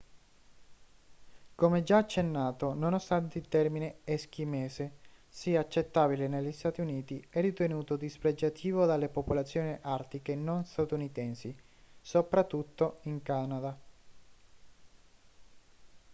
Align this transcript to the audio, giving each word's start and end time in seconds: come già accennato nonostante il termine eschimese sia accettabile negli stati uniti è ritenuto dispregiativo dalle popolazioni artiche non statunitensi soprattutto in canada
come 1.53 1.83
già 1.83 1.97
accennato 1.97 2.73
nonostante 2.73 3.37
il 3.37 3.47
termine 3.47 3.97
eschimese 4.03 4.93
sia 5.29 5.59
accettabile 5.59 6.27
negli 6.27 6.51
stati 6.51 6.81
uniti 6.81 7.23
è 7.29 7.39
ritenuto 7.39 7.97
dispregiativo 7.97 8.87
dalle 8.87 9.09
popolazioni 9.09 9.77
artiche 9.79 10.33
non 10.33 10.65
statunitensi 10.65 11.55
soprattutto 12.01 13.01
in 13.03 13.21
canada 13.21 13.77